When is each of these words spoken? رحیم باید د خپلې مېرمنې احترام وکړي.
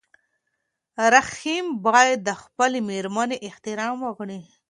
رحیم 1.13 1.65
باید 1.85 2.19
د 2.27 2.29
خپلې 2.41 2.79
مېرمنې 2.89 3.37
احترام 3.47 3.97
وکړي. 4.03 4.39